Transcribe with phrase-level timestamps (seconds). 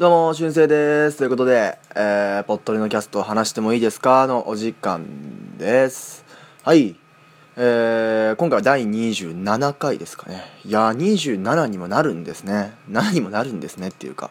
[0.00, 1.18] どうも、俊生です。
[1.18, 4.26] ということで、えー、ぽっとりのキャストを話してもいいですか？
[4.26, 5.04] のお時間
[5.58, 6.24] です。
[6.62, 6.96] はい。
[7.58, 10.42] えー、今回は第27回ですかね。
[10.64, 12.72] いやー、27にもなるんですね。
[12.88, 14.30] 7にもなるんですねっていうか。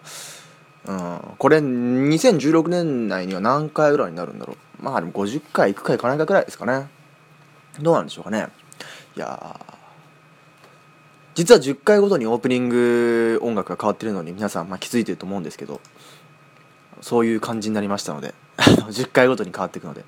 [0.88, 4.84] うん、これ、2016年内には何回ぐらいになるんだろう。
[4.84, 6.90] まあでも50回いくかいかないかぐらいですかね。
[7.80, 8.48] どうなんでしょうかね。
[9.16, 9.60] いや、
[11.40, 15.80] 実は10回ごとにオープニング音楽が変わってるのに皆さんまあ気づいてると思うんですけど
[17.00, 20.04] そういう感じになりましたので 10回ごとに変わっていくので。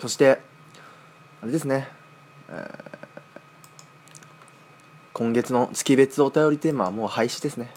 [0.00, 0.40] そして
[1.42, 1.88] あれですね、
[2.48, 3.04] えー
[5.12, 7.72] 今月の月別お便りテーマはもう廃止ですね。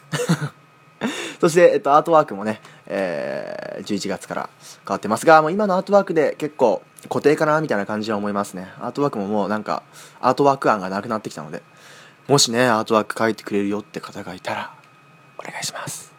[1.39, 4.49] そして、えっと、アートワークもね、えー11月から
[4.87, 8.73] 変わってますがもう今のアートワークで結構固定かなみたいな感じは思いますね。
[8.81, 9.83] アートワークももうなんか
[10.19, 11.61] アートワーク案がなくなってきたので。
[12.27, 14.73] もしねアートワーク書いてくれるよって方がいたら
[15.37, 16.13] お願いします。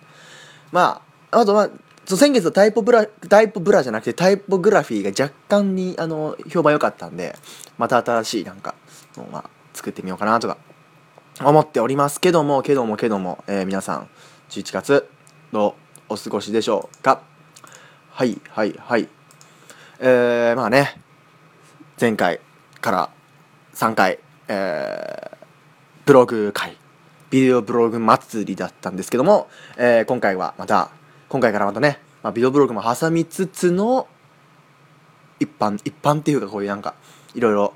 [0.73, 1.69] まああとは
[2.07, 7.37] そう先月のタイポブラタイポブラじゃなくてタイポグラフィーが若干にあの評判良かったんで
[7.77, 8.75] また新しいなんか
[9.17, 10.57] のまあ作ってみようかなとか
[11.45, 14.09] 思っておりますけどもけどもけども、えー皆さん
[14.49, 15.09] 11月
[15.53, 15.77] ど
[16.09, 17.21] うお過ごしでしょうか？
[18.11, 19.09] はいはいはい。
[20.01, 20.99] えー、まあね
[22.01, 22.41] 前回
[22.81, 23.11] から
[23.75, 25.38] 3回、えー
[26.09, 26.75] ブログ回。
[27.29, 30.89] ビデオブログ祭りだったんですけども、えー今回はまた
[31.29, 34.09] 今回からまたね、まあ、ビデオブログも挟みつつの
[35.39, 36.95] 一般一般っていうかこういうなんか
[37.35, 37.75] いろいろ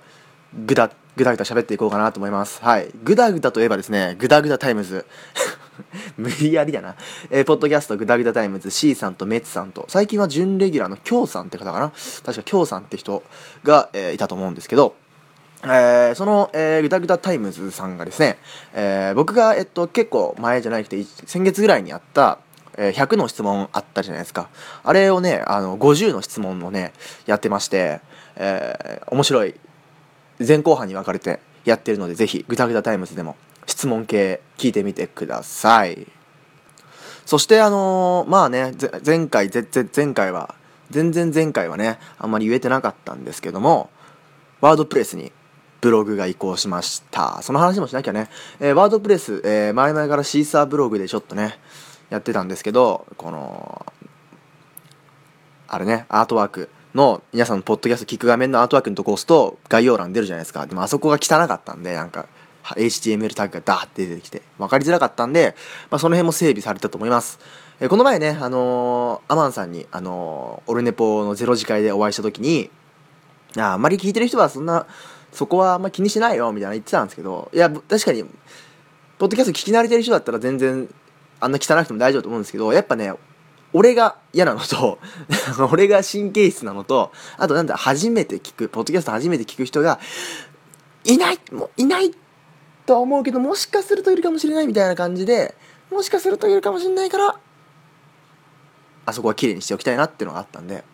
[0.64, 2.64] ぐだぐだぐだ喋っていこうかなと思います。
[2.64, 2.88] はい。
[3.04, 5.04] ぐだぐだといえばですねぐだぐだタイムズ。
[6.16, 6.96] 無理やりだな、
[7.28, 11.92] えーポッドキャストぐだぐだタイムズ C さんとメッツさんと最近は準レギュラーのきょうさんって方かな。
[12.24, 13.22] 確かきょうさんって人
[13.62, 14.94] が、えーいたと思うんですけど
[15.64, 18.36] えーその、えー、グダグダタイムズさんがですね、
[18.74, 22.38] えー僕が、えっと、結構前じゃなくて先月ぐらいにやった、
[22.76, 24.48] えー100の質問あったじゃないですか。
[24.82, 26.92] あれをねあの50の質問をね
[27.26, 28.00] やってまして、
[28.36, 29.54] えー面白い
[30.44, 33.36] 前後半に分かれてやってるのでぜひグダグダタイムズでも
[33.66, 36.06] 質問系聞いてみてください。
[37.24, 38.72] そしてあのーまあね
[39.06, 40.56] 前回ぜぜ前回は
[40.90, 43.90] 全然前回はねあんまり言えてなかったんですけども
[44.60, 45.30] ワードプレスに
[45.82, 47.42] ブログが移行しました。
[47.42, 48.28] その話もしなきゃね、
[48.60, 51.58] えーワードプレス、えー前々からシーサーブログでちょっとね
[52.08, 53.84] やってたんですけどこの
[55.66, 60.64] あれねアートワークの皆さんのポッドキャスト聞く画面のアートワークのとこ押すと概要欄出るじゃないですか。
[60.66, 62.26] でもあそこが汚かったんでなんか
[62.62, 65.56] HTML タグがダーって出てきて分かりづらかったんで、
[65.90, 67.40] まあ、その辺も整備されたと思います。
[67.80, 72.70] えーこの前ね、あのーアマンさんに、あのーオルネポのゼロ次会でお会いした時に
[73.56, 74.86] ああんまり聞いてる人はそんな
[75.32, 78.24] そこはあんま気にしないよみたいな言ってたんですけどいや確かに
[79.18, 80.92] ポッドキャスト聞き慣れてる人だったら全然
[81.40, 83.12] あんな汚くても大丈夫と思うんですけどやっぱね
[83.72, 84.98] 俺が嫌なのと
[85.72, 89.98] 俺が神経質なのとあとなんだ初めて聞くポッドキャスト初めて聞く人が
[91.04, 92.14] いないもういない
[92.84, 95.54] とは思うけどもしかするといるかもしれないみたいな感じで
[95.90, 97.36] もしかするといるかもしれないから
[99.06, 100.84] あそこは綺麗にしておきたいなっていうのがあったんで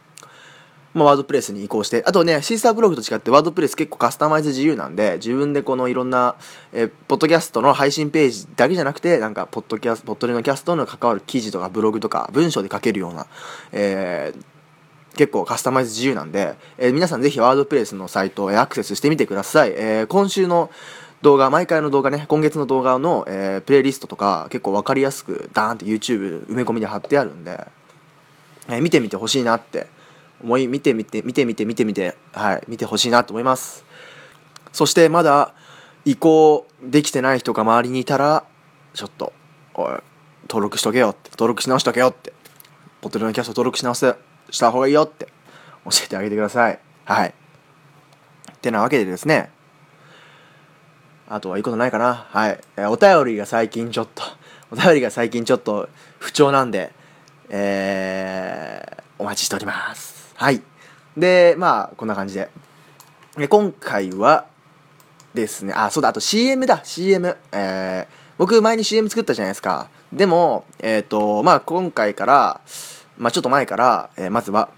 [0.98, 6.36] まあ、ワードプレスに移行してあとねシーサーブログと違ってワードプレス結構カスタマイズ自由なんで自分でこのいろんな、
[6.72, 13.26] えーポッドキャストの配信ページだけじゃなくてなんかポッドキャストポッドリのキャストの関わる記事とかブログとか文章で書けるような、
[13.72, 14.44] えー
[15.16, 20.70] 結構カスタマイズ自由なんで、えー皆さんぜひワードプレスのサイトへアクセスしてみてください、えー今週の
[21.22, 27.66] 動画毎回の動画ね今月の動画の、えープレイリストとか結構分かりやすくダーンって YouTube 埋め込みで貼ってあるんで、
[28.68, 29.88] え見てみてほしいなって
[30.42, 33.84] 思い見てみて見てみて見てみてはい見てほしいなと思います。
[34.72, 35.54] そしてまだ
[36.04, 38.44] 移行できてない人が周りにいたら
[38.94, 39.32] ちょっと
[39.74, 39.92] おい
[40.42, 42.32] 登録しとけよって登録し直しとけよって
[43.00, 44.14] ポテトのキャスト登録し直す
[44.50, 45.26] した方がいいよって
[45.84, 46.78] 教えてあげてください。
[47.04, 47.34] はい。
[48.52, 49.50] ってなわけでですね。
[51.28, 52.26] あとはいいことないかな。
[52.30, 54.22] はい、えーお便りが最近ちょっと
[54.70, 56.92] お便りが最近ちょっと不調なんで
[57.50, 60.17] えーお待ちしております。
[60.38, 60.62] はい。
[61.16, 62.48] でまあこんな感じで。
[63.36, 64.46] で今回は
[65.34, 69.90] ですねあそうだあと CM だ CM えー僕前に CM 作ったじゃないですか。
[70.12, 72.60] でもえっ、とまあ今回から
[73.16, 74.68] まあちょっと前から、えーまずは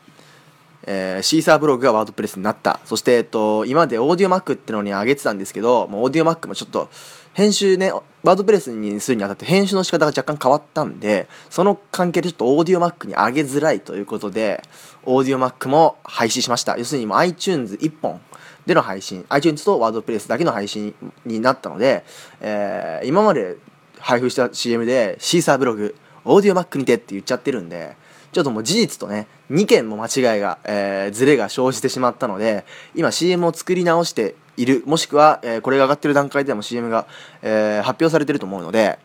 [0.87, 2.81] えーシーサーブログがワードプレスになった。
[2.87, 6.89] そして、えっと、今までオーディオマックってのに上げてたんですけどもうオーディオマックもちょっと
[7.33, 7.93] 編集ね
[8.23, 14.63] ワードプレスにするにあたって編集の仕方が若干変わったんでその関係でちょっとオーディオマックに上げづらいということで
[15.05, 16.77] オーディオマックも廃止しました。
[16.77, 18.21] 要するにもう iTunes1 本
[18.67, 20.95] での配信 iTunes とワードプレスだけの配信
[21.25, 22.05] になったので、
[22.41, 23.57] えー今まで
[23.99, 25.95] 配布した CM でシーサーブログ
[26.25, 27.97] オーディオマックにてって言っちゃってるんで
[28.33, 37.07] ちょっともう事実とね2件も間違いが、えー、ズレが生じてしまったので今 CM を作り直しているもしくは、えー、これが上がってる段階でも CM が、
[37.43, 38.99] えー、発表されてると思うので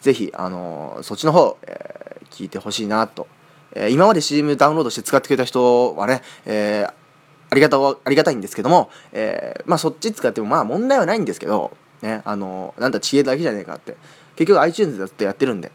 [0.00, 3.28] ぜひ、あのー、そっちの方、えー、聞いてほしいなと、
[3.72, 6.92] えー、今まで CM ダウンロードして使ってくれた人はね、えー、
[7.50, 13.96] ありがたありがたいんですけども、えー、まあそっち使ってもまあ問題はないんですけどねあのー、なんだ知恵だけじゃねえかって。
[14.36, 15.70] 結局 iTunes でずっとやってるんで。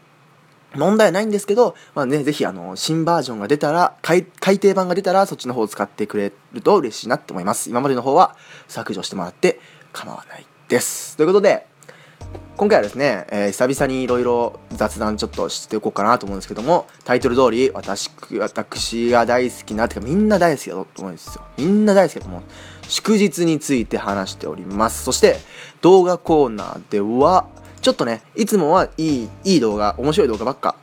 [0.74, 7.70] 問題ないんですけど、まあね、ぜひあの、新バージョンが出たら、改改訂版が出たら、そっちの方を使ってくれると嬉しいなって思います。
[7.70, 8.36] 今までの方は
[8.68, 9.60] 削除してもらって
[9.92, 11.16] 構わないです。
[11.16, 11.66] ということで、
[12.56, 21.44] 今回はですね、えー、久々にいろいろ雑談ちょっとしていこうかなと思うんですけども、タイトル通り、私、私が大好きな、てかみんな大好きだと思うんですよ。
[21.58, 22.42] みんな大好きだと思う。
[22.88, 25.04] 祝日について話しております。
[25.04, 25.36] そして、
[25.82, 27.46] 動画コーナーでは、
[27.80, 30.76] ちょっとね、いつもはいい、いい動画、面白い動画ばっか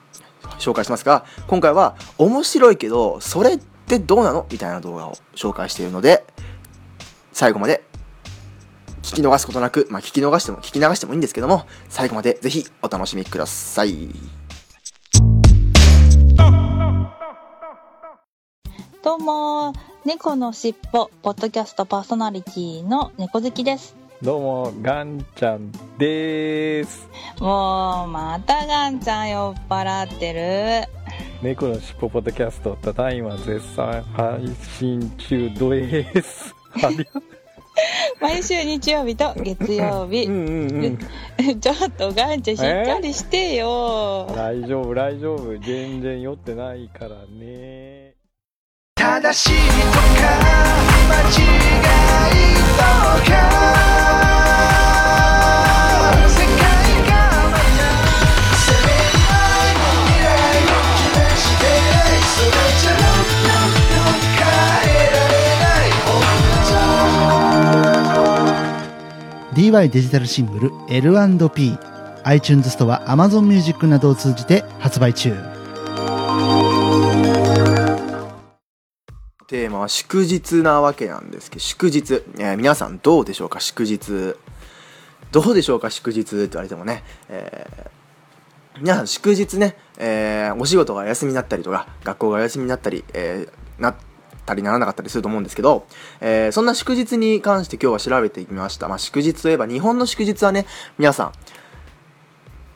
[0.59, 6.23] 紹介しますが、今回は面白いけど、それってどうなのみたいな動画を紹介しているので、
[7.31, 7.83] 最後まで
[9.01, 14.09] 聞き逃すことなく、まあ、聞き逃しても、聞き流してもいいんですけども、最後までぜひお楽しみください。
[19.03, 19.73] どうも、
[20.05, 24.02] 猫のしっぽ、ポッドキャストパーソナリティの猫好きです。
[24.21, 27.07] どうも、ガンちゃんです。
[27.39, 30.87] もう、またガンちゃん酔っ払ってる。
[31.41, 36.55] 猫のしっぽポッドキャスト、ただいま絶賛配信中です。
[38.21, 40.23] 毎週日曜日と月曜日。
[40.25, 40.99] うんうん
[41.39, 44.27] うん、ちょっとガンちゃんしっかりしてよ。
[44.35, 45.57] 大丈夫、大丈夫。
[45.59, 48.13] 全然酔ってないからね。
[48.95, 50.33] 正しいとか
[51.09, 51.63] 間違い
[52.77, 53.73] とか
[69.55, 71.77] 「DY デジタルシングル L&P」
[72.25, 75.31] iTunes ストア Amazon Music などを通じて発売中。
[79.47, 83.59] テーマは祝日なわけなんですけど祝日、えー、皆さんどうでしょうか？
[83.59, 84.35] 祝日。
[85.31, 85.89] どうでしょうか？
[85.91, 93.95] 祝日って言われてもね、えー、皆さん祝日ね、えー、お仕事が休みになったりとか学校が休みになったり、えー、なっ
[94.45, 95.85] たりならなかったりすると思うんですけど、
[96.21, 98.87] えー、そんな祝日に関して今日は調べてみました。
[98.87, 100.65] まあ、祝日といえば日本の祝日はね、
[100.97, 101.31] 皆さん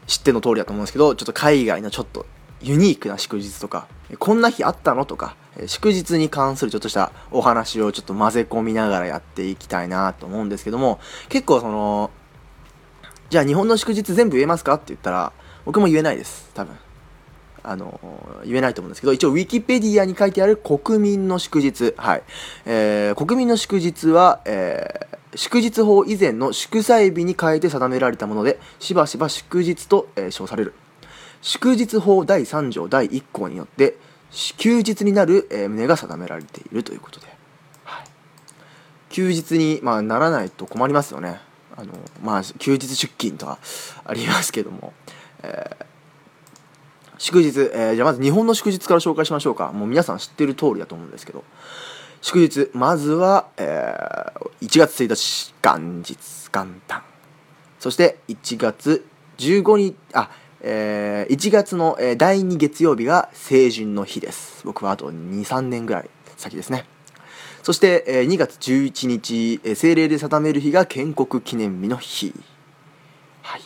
[0.08, 2.26] 知っての通りだと思うんですけど、ちょっと海外のちょっと
[2.62, 3.88] ユニークな祝日とか、
[4.20, 5.36] こんな日あったのとか、
[5.68, 11.00] 祝日に関するちょっとしたお話をちょっと混ぜ込みながらやっていきたいなと思うんですけども、
[11.30, 12.10] 結構その、
[13.30, 15.34] じゃあ日本の祝日全部言えますかって言ったら、
[15.66, 16.76] 僕も言えないです、多分。
[17.70, 18.00] あの、
[18.46, 21.94] 言えないと思うんですけど、一応ウィキペディアに書いてある国民の祝日。
[21.98, 22.24] はい。
[22.66, 30.74] えー、国民の祝日は、えー、祝日法以前の祝祭日に変えて定められたもので、しばしば祝日と、えー、称される。
[31.42, 33.98] 祝日法第3条第1項によって、
[34.58, 37.28] 休日になる、えー、旨が定められているということで。
[37.84, 38.06] はい。
[39.10, 41.42] 休日に、まあ、ならないと困りますよね。
[41.76, 41.92] あの、
[42.24, 43.60] まあ、休日出勤とか
[44.06, 44.94] ありますけども。
[45.44, 45.97] えー
[47.18, 49.72] 祝日、えー、じゃあまず日本の祝日から紹介しましょうか。
[49.72, 51.44] もう皆さん知ってる通りだと思うんですけど。
[52.22, 57.04] 祝日、まずは、えー、1月1日、元日、元旦。
[57.80, 59.06] そして1月
[59.38, 60.30] 15日、あ、
[60.62, 64.62] えー、1月の、えー、第2月曜日が成人の日です。
[64.66, 66.86] 僕はあと2、3年ぐらい先ですね。
[67.64, 72.34] そして、えー、2月11日、えー、政令で定める日が建国記念日の日。
[73.42, 73.62] はい。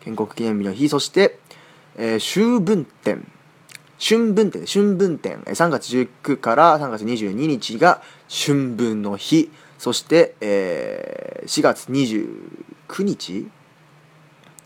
[0.00, 1.38] 建国記念日の日、そして、
[1.98, 3.26] えー、秋分展
[3.98, 9.50] 春分展春分展3月19から3月22日が春分の日。
[9.76, 13.48] そして、えー、4月29日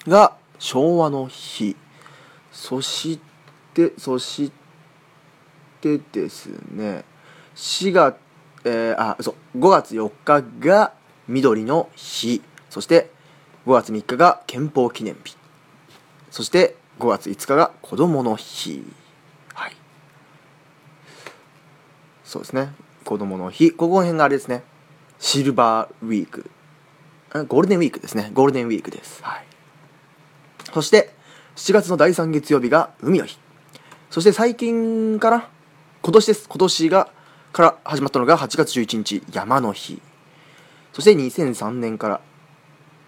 [0.07, 1.77] が昭和の日。
[2.53, 3.19] そし
[3.75, 4.53] てそし
[5.81, 7.05] てですね
[7.57, 8.17] 4月、
[8.65, 10.93] えー、あそう5月4日が
[11.27, 12.43] 緑の日。
[12.69, 13.11] そして
[13.67, 15.39] 5月3日が憲法記念日。
[16.31, 18.85] そして5月5日が子供の日。
[19.55, 19.77] はい。
[22.25, 22.73] そうですね。
[23.05, 23.73] 子供の日。
[23.73, 24.63] ここら辺があれですね。
[25.19, 26.51] シルバーウィーク。
[27.49, 28.31] ゴールデンウィークですね。
[28.35, 29.23] ゴールデンウィークです。
[29.23, 29.45] はい。
[30.73, 31.15] そして
[31.57, 33.39] 7月の第3月曜日が海の日。
[34.11, 35.49] そして最近から
[36.03, 36.49] 今年です。
[36.49, 37.09] 今年が
[37.53, 40.01] から始まったのが8月11日山の日。
[40.93, 42.21] そして2003年から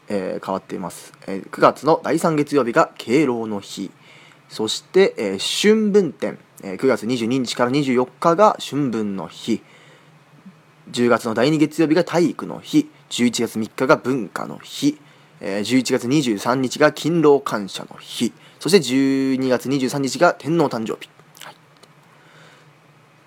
[0.09, 3.91] えー、変わっています、えー、9月の第3月曜日が敬老の日。
[4.49, 9.63] そして、えー春分展、えー9月22日から24日が春分の日。
[10.91, 12.91] 10月の第2月曜日が体育の日。
[13.11, 14.99] 11月3日が文化の日、
[15.41, 18.33] えー11月23日が勤労感謝の日。
[18.61, 21.09] そして12月23日が天皇誕生日、
[21.43, 21.57] はい、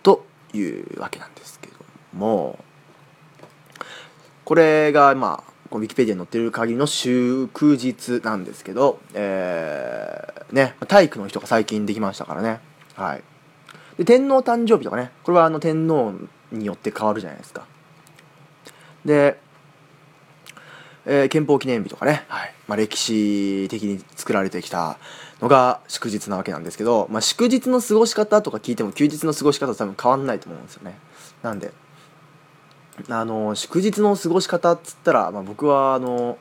[0.03, 1.75] というわけなんですけど
[2.13, 2.59] も。
[4.47, 12.59] これがまあこのウィキペディアに載ってる限りの祝日なんですけど、えーね体育の日とか最近できましたからね。
[12.95, 13.23] はい。
[13.97, 15.11] で天皇誕生日とかね。
[15.23, 16.13] これはあの天皇
[16.51, 17.65] によって変わるじゃないですか。
[19.03, 19.39] で、
[21.05, 22.53] えー憲法記念日とかね、はい。
[22.67, 24.97] まあ、歴史的に作られてきた
[25.41, 30.97] のが祝日なわけなんですけど、まあ、祝日の過ごし方とか聞いても休日の過ごし方と多分変わんないと思うんですよね。
[31.43, 31.71] なんで
[33.09, 36.37] あの祝日の過ごし方っつったら、まあ、僕はあの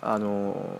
[0.00, 0.74] あの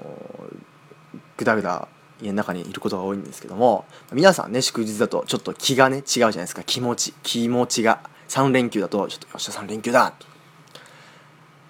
[1.37, 1.89] ぐだぐだ
[2.21, 6.63] 家の中にいることが多いんですけども皆さんね祝日だとちょっと気がね違うじゃないですか。
[6.65, 10.13] 気持ち気持ちが3連休だとちょっとよっしゃ3連休だ。
[10.19, 10.27] と、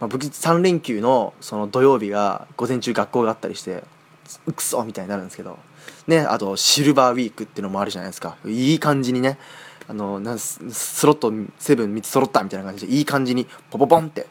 [0.00, 3.84] まあ、僕3連休のその土曜日が午前中学校があったりして
[4.46, 5.58] うくそみたいになるんですけど
[6.06, 8.36] ねあとシルバーウィークっていうのもあるじゃないですか。
[8.46, 9.38] いい感じにね
[9.88, 14.26] あのなんスロットセブン3つ揃ったみたいな感じでいい感じにポポポンって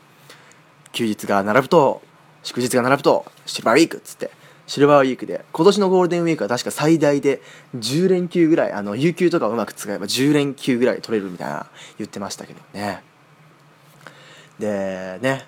[0.91, 2.01] 休日が並ぶと
[2.43, 4.31] 祝日が並ぶとシルバーウィークっつって
[4.67, 7.41] シルバーウィークで今年のゴールデンウィークは確か最大で
[7.77, 13.03] 10連休ぐらいあの有給とかうまく使えば10連休ぐらい取れるみたいな言ってましたけどね。
[14.59, 15.45] でね、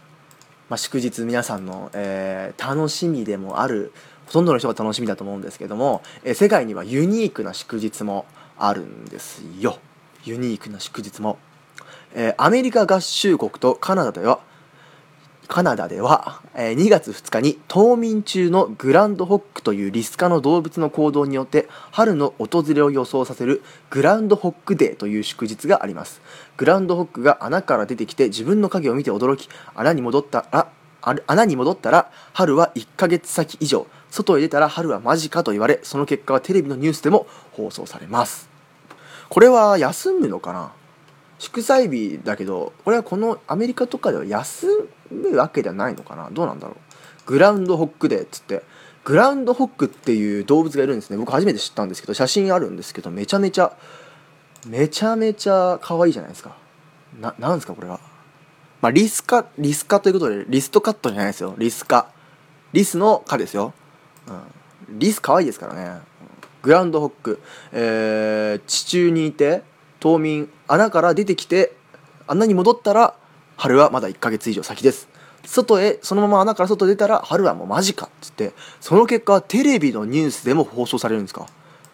[0.69, 3.93] まあ、祝日皆さんの、えー楽しみでもある
[4.25, 8.25] ほとんどの人が楽しみだと思うんですけども、えー世界にはユニークな祝日も
[8.57, 9.79] あるんですよ。
[10.27, 11.37] ユニークな祝日も、
[12.13, 14.39] えーアメリカ合衆国とカナダでは
[15.47, 26.21] カナダでは、えー2月2日に冬眠中のグランドホックというリス科の動物の行動によって春の訪れを予想させるグランドホックデーという祝日があります。
[26.57, 30.69] グランドホックが穴から出てきて自分の影を見て驚き穴に戻ったら
[31.27, 33.87] 穴に戻ったら春は1ヶ月先以上。
[34.09, 38.56] 外へ出たら春は間近と言われその結果はテレビのニュースでも放送されます。
[39.29, 40.71] これは休むのかな？
[41.39, 46.29] 祝祭日だけどこれはこのアメリカとかでは休むわけではないのかな？
[46.31, 46.77] どうなんだろう？
[47.25, 48.63] グラウンドホックデーっつって。
[49.03, 51.17] グラウンドホックっていう動物がいるんですね。
[51.17, 53.71] 僕初めて知ったんですけど写真あるんですけどめちゃめちゃ
[54.67, 56.57] めちゃめちゃ可愛いじゃないですか。
[57.21, 58.01] ななんですかこれは？
[58.81, 61.55] まあリスカリスカということでリストカットじゃないですよ。
[61.57, 62.11] リスカ。
[62.73, 63.73] リスのカですよ、
[64.27, 66.01] うん、リス可愛いですからね。
[66.67, 67.39] グランドホック、
[67.71, 69.63] えー地中にいて
[70.01, 71.71] 冬眠穴から出てきて
[72.27, 73.15] 穴に戻ったら
[73.55, 75.07] 春はまだ1ヶ月以上先です。
[75.45, 81.47] 外へそのまま穴から外出たら春はもう間近っつってその結果テレビのニュースでも放送されるんですか？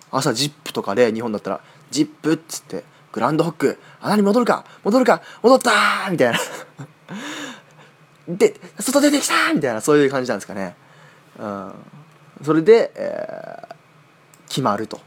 [0.09, 1.61] 朝 ZIP とかで日本だったら
[1.91, 6.39] ZIP っつってグランドホック穴に戻るか戻るか戻ったみたいな。
[8.27, 10.75] で外出てきたみたいなそういう感じなんですかね。
[11.37, 11.73] うん。
[12.43, 13.82] それで、えー
[14.53, 15.01] 決まると、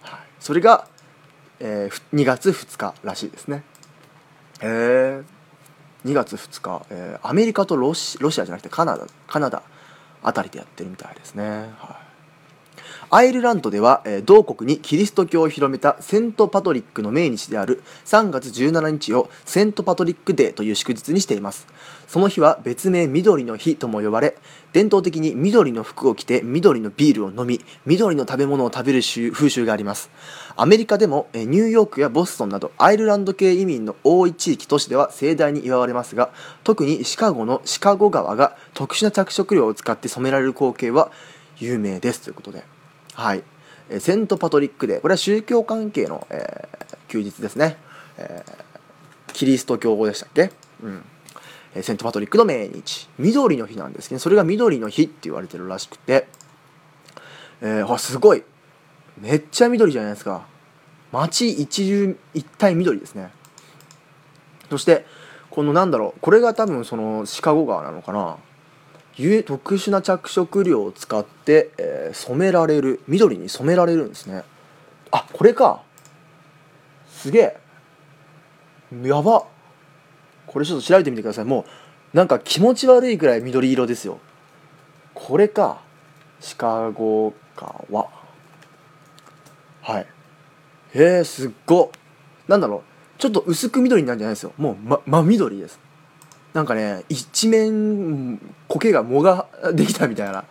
[0.00, 0.88] はい、それが、
[1.58, 3.62] えーふ2月2日らしいですね。
[4.62, 5.22] へえ
[6.06, 9.62] 2月2日、えーアメリカとロシロシアじゃなくてカナダカナダ
[10.22, 12.09] あたりでやってるみたいですね、はい、
[13.12, 21.66] アイルランドでは、えー同国にキリスト教を広めたセント・パトリックの命日である3月17日をセント・パトリックデーという祝日にしています。
[22.06, 24.36] その日は別名緑の日とも呼ばれ
[24.72, 29.00] 伝統的に緑の服を着て緑のビールを飲み緑の食べ物を食べる
[29.32, 30.10] 風習があります。
[30.54, 36.30] アメリカでもえニューヨークやボストンなどアイルランド系移民の多い地域都市では盛大に祝われますが
[36.62, 41.10] 特にシカゴのシカゴ川が特殊な着色料を使って染められる光景は
[41.58, 42.20] 有名です。
[42.22, 42.79] ということで。
[43.20, 43.44] はい。
[43.90, 47.76] えセント・パトリックデーこれは宗教関係の、えー休日ですね、
[48.18, 50.50] えーキリスト教語でしたっけ？
[50.82, 51.04] うん。
[51.82, 53.08] セント・パトリックの命日。
[53.18, 56.28] 緑の日なんですねそれが緑の日って言われてるらしくて。
[57.60, 58.42] えー、すごい。
[59.20, 60.46] めっちゃ緑じゃないですか。
[61.12, 63.30] 街一中一帯緑ですね。
[64.70, 65.04] そして
[65.50, 66.20] このなんだろう。
[66.20, 68.38] これが多分そのシカゴ川なのかな。
[69.16, 74.42] ゆ特殊な着色料を使って、えー染められる緑に染められるんですね。
[75.10, 75.82] あこれか。
[77.08, 77.56] すげえ。
[79.04, 79.44] やば。
[80.46, 81.44] これちょっと調べてみてください。
[81.44, 81.64] も
[82.12, 84.18] うなんか気持ち悪いくらい緑色ですよ。
[85.14, 85.82] これか。
[86.40, 88.08] シカゴ川
[89.82, 90.06] はい。
[90.94, 91.92] へえすっご。
[92.48, 92.82] なんだろ
[93.18, 93.20] う。
[93.20, 94.52] ちょっと薄く緑になるんじゃないですよ。
[94.56, 95.78] もう、ま、真緑です。
[96.54, 100.44] なんかね一面苔が藻ができたみたいな。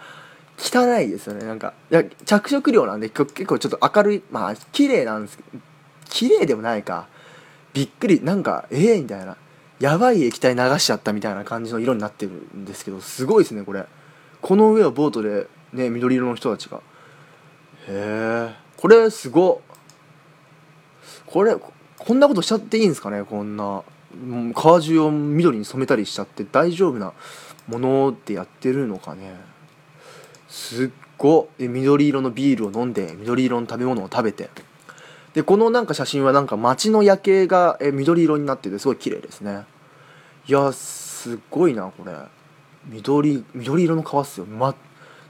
[0.62, 1.74] 汚いですよねなんか。
[1.90, 5.50] いや着色料なんで結構ちょっと明るいまあ綺麗なんですけど
[6.10, 7.08] 綺麗でもないか。
[7.72, 9.38] びっくりなんかええみたいな。
[9.80, 13.86] やばい液体流しちゃったみたいな感じの色になってるんですけどすごいですねこれ。
[14.42, 16.82] この上をボートでね緑色の人たちが。
[17.88, 18.56] へえ。
[18.76, 19.62] これすご
[21.26, 23.84] これここんなことしちゃっていいんですかねこんな。
[24.56, 27.14] 川中を緑に染めたりしちゃって大丈夫な
[27.68, 29.36] ものってやってるのかね。
[30.48, 31.68] すっごい。
[31.68, 34.50] 緑色のビールを飲んで緑色の食べ物を食べて。
[35.34, 39.66] でこのなんか写真はなんか街の夜景が緑色になっててすごい綺麗ですね。
[40.48, 42.14] いやすっごいなこれ。
[42.88, 44.74] 緑緑色の川っすよ、ま、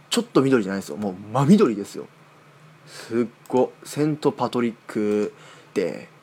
[0.09, 0.97] ちょっと緑じゃないですよ。
[0.97, 2.07] もう真緑ですよ。
[2.87, 5.33] すっごセントパトリック
[5.73, 6.18] デー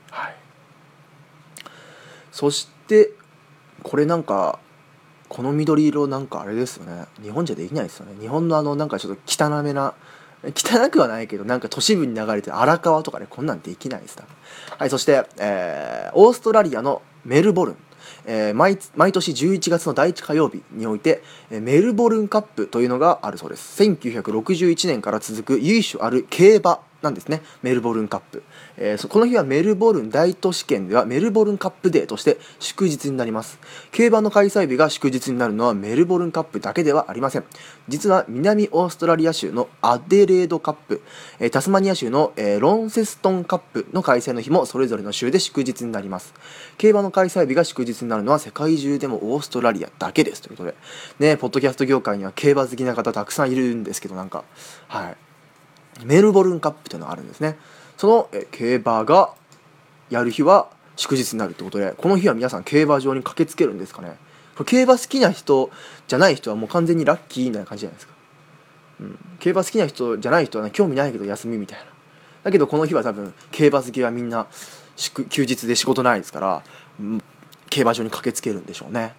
[2.37, 3.12] そして
[3.83, 4.59] これなんか
[5.31, 7.07] この緑色なんかあれですよね。
[7.23, 8.12] 日本じゃできないですよね。
[8.21, 9.95] 日本のあのなんかちょっと汚めな
[10.45, 14.19] 汚くはないけどなんか都市部に流れてる荒川とかねこんなんできないです
[14.78, 17.76] はいそして、えーオーストラリアのメルボルン。
[18.26, 23.83] えー毎毎年11月の第1火曜日においてえーメルボルンカップというのがあるそうです。
[23.83, 27.42] 1961年から続く由緒ある競馬なんですね。
[27.62, 28.42] メルボルンカップ、
[28.76, 33.58] えーこの日はメルボルン大都市圏ではメルボルンカップデーとして祝日になります。
[33.92, 37.44] 競馬の開催日が祝日になるのはメルボルンカップだけではありません。
[37.88, 41.02] 実は南オーストラリア州のアデレードカップ、
[41.38, 46.34] えータスマニア州の、えーロンセストンカップの開催の日もそれぞれの州で祝日になります。
[46.78, 50.42] 競馬の開催日が祝日になるのは世界中でもオーストラリアだけです。
[50.42, 50.76] ということで。
[51.20, 54.44] ねポッドキャスト業界には競馬好きな方たくさんいるんですけどなんか。
[54.88, 55.25] はい。
[56.04, 57.56] メルボルンカップというのがあるんですね。
[57.96, 59.30] その競馬が
[60.10, 64.16] やる日は祝日になるってことでこの日は皆さん競馬場に駆けつけるんですかね。
[64.56, 65.70] これ競馬好きな人
[66.08, 68.14] じゃない人はもう完全にラッキーみたいな感じじゃないですか、
[69.00, 71.85] うん、競馬好きな人じゃない人は、ね、興味ないけど休みみたいな。
[72.44, 74.46] だけどこの日は多分競馬好きはみんな
[75.28, 76.62] 休日で仕事ないですから、
[77.00, 77.22] うん
[77.68, 79.14] 競馬場に駆けつけるんでしょうね。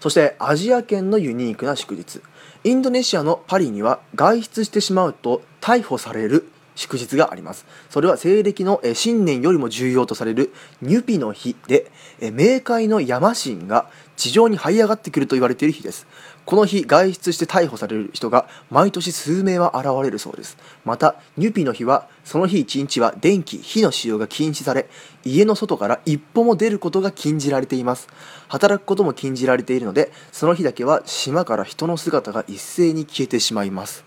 [0.00, 2.22] そしてアジア圏のユニークな祝日。
[2.66, 7.66] インドネシアのパリには外出してしまうと逮捕される祝日があります。
[7.90, 16.06] それは西暦のえ新年よりも重要とされるニュピの日でえ冥界のヤマ神が地上に這い上がってくると言われている日です。
[16.44, 20.56] この日外出して逮捕される人が毎年数名は現れるそうです。
[20.84, 24.88] またニュピの日はその日一日は電気火の使用が禁止され
[25.24, 28.08] 家の外から一歩も出ることが禁じられています。
[28.48, 34.04] 働くことも禁じられているのでその日だけは島から人の姿が一斉に消えてしまいます。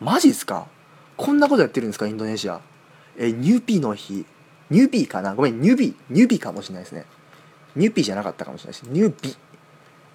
[0.00, 0.66] マジっすか？
[1.16, 2.60] こんなことやってるんですかインドネシア。
[3.16, 4.24] えニューピーの日。
[4.70, 5.34] ニュビかな？
[5.34, 7.04] ごめんニュビニュビかもしれないですね。
[7.76, 8.90] ニューピーじゃなかったかもしれないです。
[8.90, 9.36] ニュビ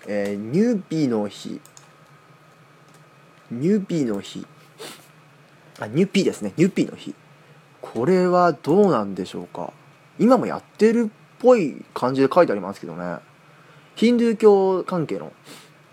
[0.07, 1.61] えーニュビの日。
[3.51, 4.45] ニュビの日。
[5.79, 6.53] あニューピーですね。
[6.57, 7.13] ニューピーの日。
[7.81, 9.71] これはどうなんでしょうか？
[10.17, 13.17] 今もやってるっぽい感じで書いてありますけどね。
[13.95, 15.31] ヒンドゥー教関係の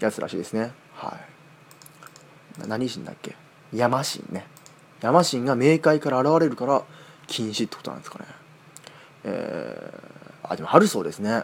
[0.01, 0.73] やつらしいですね。
[0.95, 1.19] は
[2.65, 2.67] い。
[2.67, 3.37] 何神だっけ？
[3.75, 4.47] ヤマ神ね。
[5.05, 6.83] ヤマ神が冥界から現れるから
[7.27, 8.25] 禁止ってことなんですかね。
[9.25, 11.43] えー、あでもあるそうですね。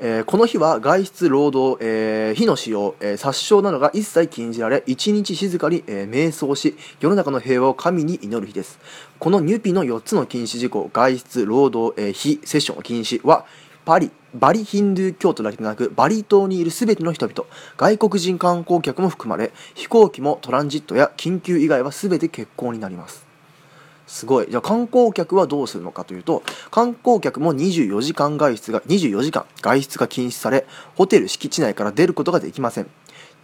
[0.00, 8.80] えーこの日は外出労働、えー火の使用、えー殺生などが一切禁じられ一日静かに、えー瞑想し世の中の平和を神に祈る日です。
[9.20, 13.46] このニュピの4つの禁止事項外出労働、えー非セッション禁止は
[13.84, 17.44] パリバリヒンドゥー教徒だけでなくバリ島にいる全ての人々
[17.76, 23.24] 外国人観光客も含まれ飛行機もトランジットや緊急以外は全て欠航になります。
[24.06, 24.46] すごい。
[24.50, 32.90] じゃあ観光客はどうするのかというと観光客も24時間外出が24時間外出が禁止されホテル敷地内から出ることができません。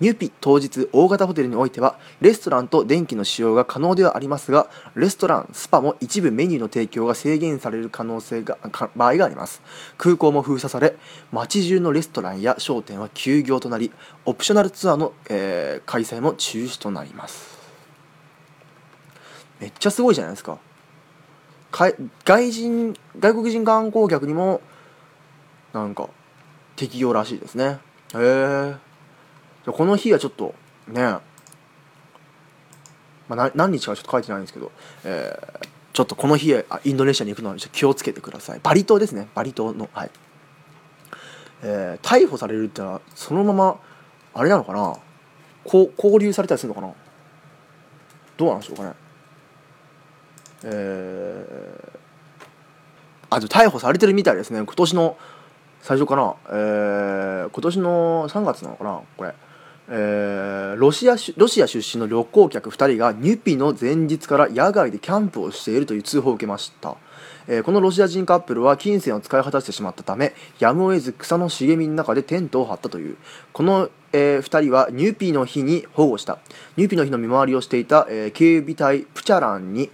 [0.01, 8.59] ニューピ当日大型ホテルにおいてはレストランと電気の使用が可能ではありますがレストランスパも一部メニューの提供が制限される可能性が
[8.97, 9.63] 場合があります。
[9.99, 10.97] 空港も封鎖され
[11.33, 13.93] 街中のレストランや商店は休業となり
[14.25, 17.59] オプショナルツアーの、えー開催も中止となります。
[19.59, 20.59] めっちゃすごいじゃないですか。
[21.73, 24.61] 外人外国人観光客にも
[25.73, 26.09] なんか
[26.77, 27.79] 適用らしいですね。
[28.15, 28.90] へえ
[29.73, 30.55] この日はちょっと
[30.89, 31.17] ね
[33.29, 34.73] まあ、何日かちょっと書いてないんですけど、
[35.05, 38.61] えーちょっとこの日あインドネシアに行くのは気をつけてください。
[38.63, 39.29] バリ島ですね。
[39.35, 40.11] バリ島のはい、
[41.63, 43.81] えー逮捕されるってのはそのまま
[44.33, 44.97] あれなのかな？
[45.65, 46.95] こう交留されたりするのかな？
[48.37, 48.95] どうなんでしょうかね。
[50.63, 51.99] えー
[53.31, 54.61] あと逮捕されてるみたいですね。
[54.61, 55.19] 今年の
[55.83, 59.01] 最初かな、えー今年の3月なのかな？
[59.17, 59.35] これ、
[59.93, 66.97] えーロシアロシア出身の旅行客2人がニュピの前日から野外でキャンプをしているという通報を受けました、
[67.49, 73.17] えーこのロシア人カップルは金銭を使い果たしてしまったためやむを得ず草の茂みの中でテントを張ったという。
[73.53, 76.39] この、え2人はニュピの日に保護した。
[76.77, 79.91] ニュピの日の見回りをしていた、えー警備隊プチャランに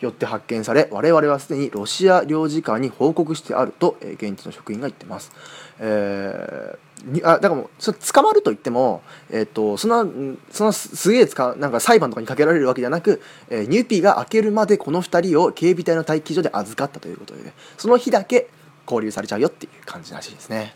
[0.00, 5.32] よって発見され我々はすでにロシア領事館に報告してあると、えー現地の職員が言ってます、
[5.78, 18.48] えーにあだからもうそ捕まると言っても、えっとそんなそんすげえ使なんか裁判とかにかけられるわけじゃなく、えーニューピーが明けるまでこの2人を警備隊の待機所で預かったということで、ね、その日だけ
[18.86, 20.74] 勾留されちゃうよっていう感じらしいですね。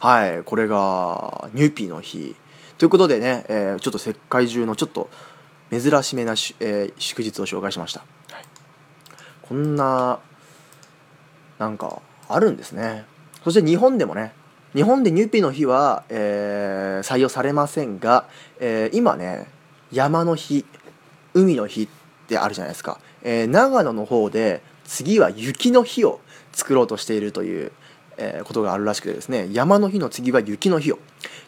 [0.00, 2.36] はいこれがニューピーの日。
[2.76, 5.08] ということでね、えーちょっと世界中のちょっと
[5.70, 8.44] 珍しめなし、えー祝日を紹介しました、はい。
[9.42, 10.18] こんな
[11.58, 13.04] なんかあるんですね。
[13.44, 14.32] そして日本でもね
[14.74, 18.26] 日本でニューピーの日は、えー採用されませんが、
[18.58, 19.46] えー今ね
[19.92, 20.64] 山の日
[21.32, 21.88] 海の日っ
[22.26, 26.20] てあるじゃないですか、えー長野の方で次は雪の日を
[26.52, 27.72] 作ろうとしているという、
[28.16, 30.98] えーことがあるらしくてですね山の日の次は雪の日を。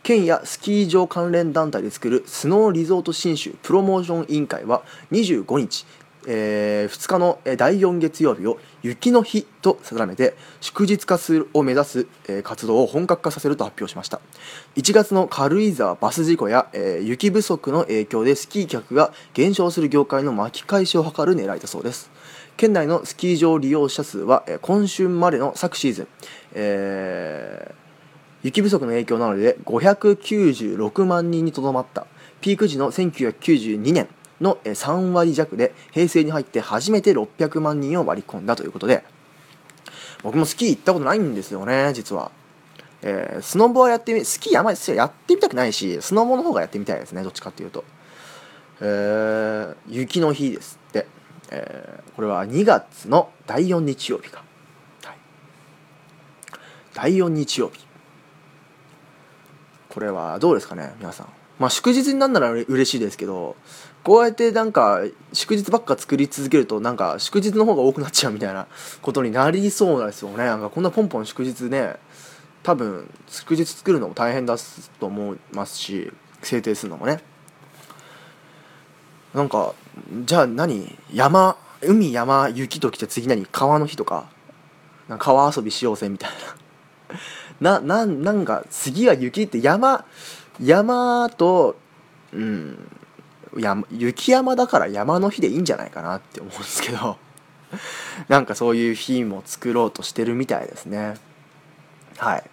[0.05, 5.85] 県やスキー場関連団体で作るスノーリゾート信州プロモーション委員会は25日
[6.27, 14.21] え2日の第4月曜日を雪の日と定めて祝日化するを目指す、えー活動を本格化させると発表しました。
[14.77, 22.11] 1月の軽井沢バス事故や、えー雪不足の影響でスキー客が減少する業界の巻き返しを図る狙いだそうです。
[22.57, 26.09] 県内のスキー場利用者数は、えー今春までの昨シーズン、
[26.55, 27.87] えー
[28.43, 32.07] 雪不足の影響なので596万人にとどまった。
[32.41, 34.09] ピーク時の1992年。
[34.41, 39.05] のえー3割弱で平成に入って初めて600万人を割り込んだということで
[40.23, 42.31] 僕もスキー行ったことないんですよね実は、
[43.03, 47.85] えースノボはやってみスキーあまりやってみたくないしスノボの方がやってみたいですねどっちかっていうと、
[48.81, 51.07] えー雪の日ですって、
[51.51, 54.43] えーこれは2月の第4日曜日か、
[55.05, 55.17] はい、
[56.95, 57.87] 第4日曜日。
[59.91, 61.29] これはどうですかね皆さん。
[61.59, 63.57] まあ祝日になるなら嬉しいですけど
[64.03, 65.01] こうやってなんか
[65.33, 68.67] 祝日ばっか作り続けるとなんか祝日の方が多くなっちゃうみたいな
[69.03, 70.45] ことになりそうなんですよね。
[70.45, 71.97] なんかこんなポンポン祝日ね
[72.63, 74.57] 多分祝日作るのも大変だ
[75.01, 77.21] と思いますし制定するのもね。
[79.35, 79.75] なんか
[80.25, 80.97] じゃあ何？
[81.13, 83.45] 山海山雪ときて次何？
[83.47, 84.27] 川の日とか。
[85.09, 86.31] なんか川遊びしようぜみたい
[87.61, 87.81] な。
[87.81, 90.05] なななんか次は雪って山
[90.61, 91.77] 山と
[92.33, 92.91] うん
[93.59, 97.19] 山雪山だから山の日でいいんじゃないかなって思うんですけど。
[98.29, 101.15] なんかそういう日も作ろうとしてるみたいですね。
[102.19, 102.45] はい。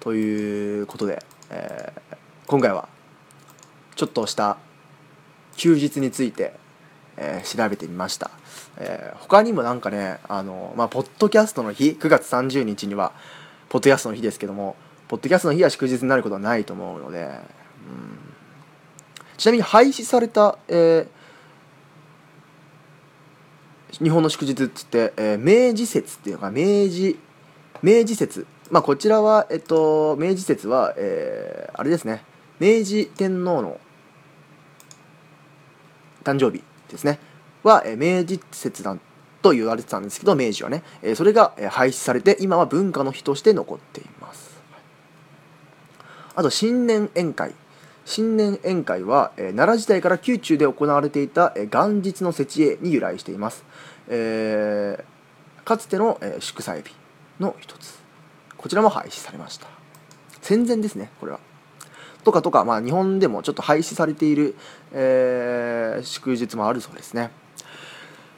[0.00, 2.88] ということで、えー今回は
[3.94, 4.56] ちょっとした
[5.56, 6.54] 休日について、
[7.18, 8.30] えー調べてみました、
[8.78, 13.12] えー他にもなんかねあのまあポッドキャストの日9月30日には
[13.68, 14.76] ポッドキャストの日ですけども
[15.08, 17.38] ポッドキャストの日は祝日になることはないと思うので、うん、
[19.38, 21.18] ちなみに廃止された、えー
[24.02, 27.18] 日本の祝日っつって、えー明治節っていうのが明治
[27.82, 28.46] 明治節。
[28.70, 32.22] まあこちらはえっと明治節は、えーあれですね。
[32.60, 33.80] 明治天皇の
[36.22, 37.18] 誕生日ですね。
[37.64, 38.94] は、えー明治節だ
[39.40, 44.47] と言われてたんですけど明治はね、えーそれが、廃止されて今は文化の日として残っています。
[46.38, 47.52] あと新年宴会。
[48.04, 53.64] 新年宴会は、え奈良時代から宮中で行われていた、え元日の節営に由来しています、
[54.06, 56.94] えーかつての、え祝祭日
[57.40, 57.98] の一つ。
[58.56, 59.66] こちらも廃止されました。
[60.40, 61.40] 戦前ですねこれは。
[62.22, 64.54] とかとか、まあ、日本でもちょっと廃止されている、
[64.92, 67.32] えー祝日もあるそうですね。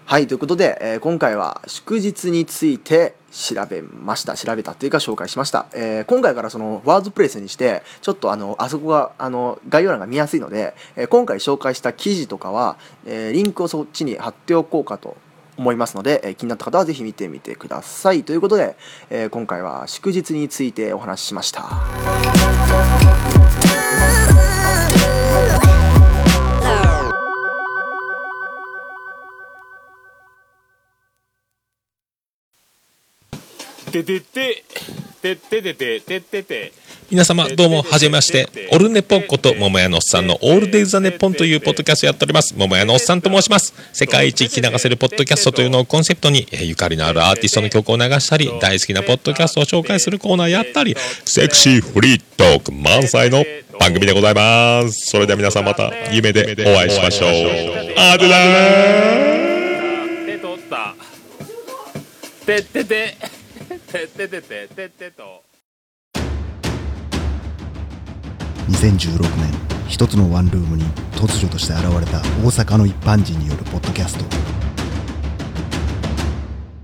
[0.07, 4.35] はいということで、えー今回は祝日について調べました。
[4.35, 15.17] 調べたというか紹介しました、えー今回からそのワードプレスにしてちょっとあのあそこがあの概要欄が見やすいので、えー今回紹介した記事とかは、えーリンクをそっちに貼っておこうかと
[15.57, 18.25] 思いますので、えー気になった方はぜひ見てみてください。
[18.25, 18.77] ということで、
[19.11, 21.69] えー今回は祝日についてお話ししました。
[33.91, 34.65] ててて、
[35.21, 36.73] てててて、ててて。
[37.11, 38.49] 皆様どうも、はじめまして。
[38.71, 42.55] オルネポこと桃屋のおっさんのオールデイズ・ザ・ネッポンというポッドキャストやっております。
[42.57, 43.75] 桃屋のおっさんと申します。
[43.93, 53.45] 世界一聞き流せるポッドキャストというのをコンセプトに、ゆかりのあるアーティストの曲を流したり、大好きなポッドキャストを紹介するコーナーやったり、セクシーフリートーク満載の
[53.81, 55.11] 番組でございます。
[55.11, 57.31] それでは皆さんまた夢でお会いしましょう。
[57.97, 60.95] あてだー手取った。
[62.47, 63.30] てってて。
[63.91, 65.43] てっててててってと
[68.69, 69.53] 2016年
[69.89, 70.85] 一つのワンルームに
[71.17, 74.25] 突如として現れた大阪の一般人によるポッドキャスト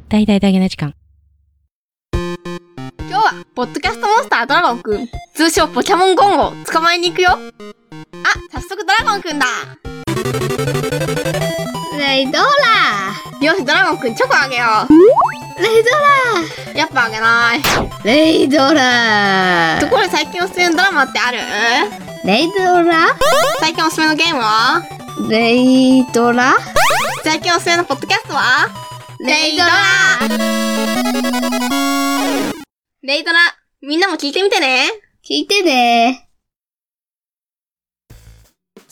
[0.09, 0.95] 大々だけな時間。
[2.13, 7.31] 今日は、ポッドキャストモンスタードラゴンくん、通称ポケモンゴンを捕まえに行くよ。
[7.33, 7.39] あ、
[8.53, 9.47] 早速ドラゴンくんだ。
[11.99, 13.06] レイドラ
[13.41, 15.63] よし、ドラゴンくんチョコあげよう。
[15.63, 15.91] レイド
[16.75, 17.61] ラやっぱあげない。
[18.05, 21.39] レイドラところで最近おすすめのドラマってある
[22.25, 23.09] レイドラ
[23.61, 24.83] 最近おすすめのゲームは
[25.29, 26.55] レイドラ
[27.25, 28.69] 最近おすすめのポッドキャストは
[29.21, 29.71] レイドラ
[33.03, 33.39] レイドラ、
[33.83, 34.87] みんなも聞いてみてね。
[35.23, 36.26] 聞いてね。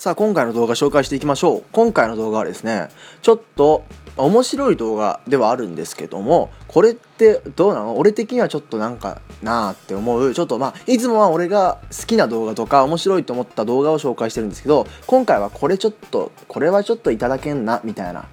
[0.05, 1.65] さあ今回の動画紹介していきましょう。
[1.73, 2.91] 今回の動画はですね
[3.23, 3.85] ちょっと
[4.19, 7.97] 面白い動画ではあるんですけどもこれってどうなの？
[7.97, 10.35] 俺的にはちょっとなんかなあって思う。
[10.35, 18.27] ちょっとまあいつもは俺が好きな動画とか面白いと思った動画を紹介してるんですけど今回はこれちょっとこれはちょっといただけんなみたいな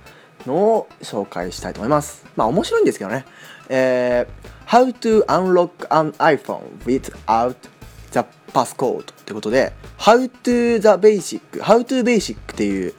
[0.45, 2.25] のを紹介したいと思います。
[2.35, 3.23] まあ面白いんですけどね。
[3.69, 7.55] えー How to unlock an iPhone without
[8.11, 8.19] the
[8.53, 12.93] passcode ってことで How to the basic How to basic っていう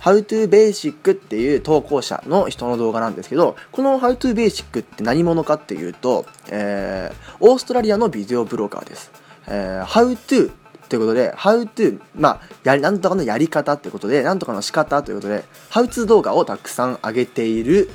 [0.00, 9.10] How to Basic っていう投稿者の人の動画なんですけどこの How to Basic って何者かっていうと、えーオーストラリアのビデオブロガーです、
[9.46, 10.50] えー How to
[10.88, 17.90] ということで How to まあやりなんとかのやり方ってことでなんとかの仕方ということで How to 動画をたくさん上げている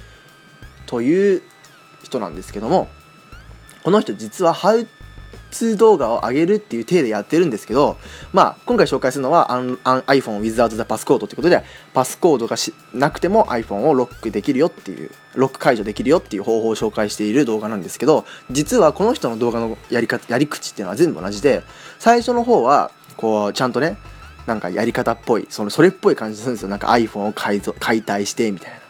[0.85, 1.41] という
[2.03, 2.87] 人なんですけども
[3.83, 4.87] この人実は How
[5.63, 7.97] to 動画を上げるっていう体でやってるんですけど
[8.33, 11.63] まあ今回紹介するのは iPhone without the passcode ということで
[11.93, 21.63] パスコードがしなくても iPhone をロックできるよっていうロック解除できるよっていう方法を紹介している動画なんですけど実はこの人の動画のやり方やり口っていうのは全部同じで
[21.99, 23.97] 最初の方はこうちゃんとね
[24.45, 26.69] なんかやり方っぽいそのそれっぽい感じするんですよ。
[26.69, 28.84] なんか iPhone を改造解体してみたいな。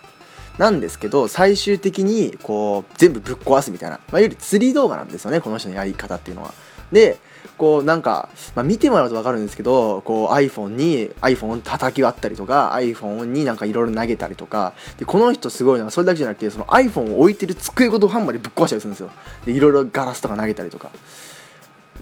[0.58, 6.54] なんですけど最終的にこう全部ぶっ壊すみたいな、まあ、いわゆる釣り動画なんですよねこの人のやり方っていうのは。
[6.92, 7.18] で
[7.58, 19.10] こうなんか、まあ、見てもらうと分かるんですけどこう iPhone に iPhone を叩き割ったりとか iPhone になんかいろいろ投げたりとかでこの人すごいのはそれだけじゃなくてその iPhone を置いてる机ごとハンマーでぶっ壊したりするんですよ
[19.46, 20.92] でいろいろガラスとか投げたりとか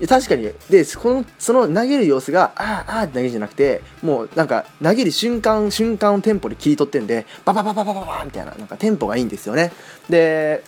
[0.08, 0.52] 確かに。
[0.70, 9.72] でこのその投げる様子があーあーって投げるじゃなくてもうなんか投げる瞬間瞬間をテンポで切り取ってんでバババババババみたいななんかテンポがいいんですよね。
[10.10, 10.64] で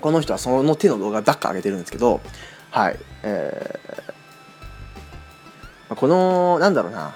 [0.00, 2.20] この人はその手の動画ばっか上げてるんですけど
[2.70, 7.14] はいえーこのなんだろうな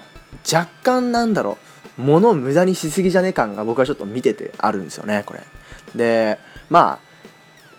[0.50, 1.58] 若干なんだろ
[1.98, 5.40] う物を無駄にしすぎじゃね感が僕はちょっと見ててあるんですよねこれ。
[5.96, 6.38] で
[6.70, 7.07] まあ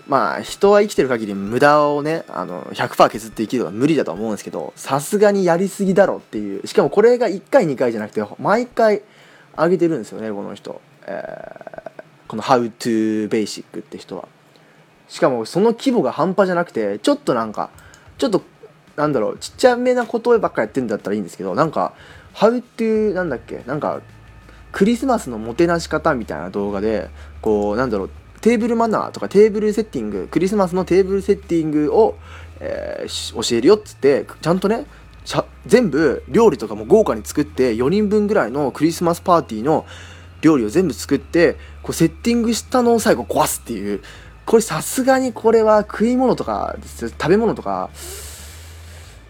[0.10, 9.04] まあ人は生きてる限り無駄をねあの100%削って生きるのは無理だと思うんですけどさすがにやりすぎだろっていうしかもこれが1回2回じゃなくて毎回
[9.56, 11.90] 上げてるんですよねこの人、えー
[12.30, 14.28] この「How to Basic」って人は。
[15.10, 17.72] しかもその規模が半端じゃなくてちょっとなんか
[18.20, 18.44] ちょっと
[18.96, 21.94] なんだろうちっちゃめなことばっかやってんだったらいいんですけどなんか
[22.36, 24.02] 「How to」なんだっけなんか
[24.72, 27.10] クリスマスのもてなし方みたいな動画で
[27.42, 28.10] こうなんだろう
[28.42, 32.18] テーブルマナーとかテーブルセッティングクリスマスのテーブルセッティングを、
[32.60, 34.86] えー教えるよっつってちゃんとね
[35.66, 39.86] 全部料理とかも豪華に作って4人分ぐらいのクリスマスパーティーの
[40.42, 44.02] 料理を全部作ってこうセッティングしたのを最後壊すっていう。
[44.46, 47.92] これさすがにこれは食い物とか食べ物とか